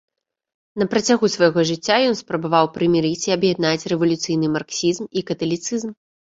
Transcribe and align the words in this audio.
На 0.81 0.87
працягу 0.93 1.29
свайго 1.33 1.65
жыцця 1.71 1.99
ён 2.07 2.17
спрабаваў 2.23 2.71
прымірыць 2.79 3.27
і 3.29 3.37
аб'яднаць 3.37 3.87
рэвалюцыйны 3.95 4.53
марксізм 4.59 5.03
і 5.17 5.27
каталіцызм. 5.33 5.89